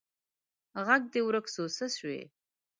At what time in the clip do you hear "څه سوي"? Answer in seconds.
1.75-2.21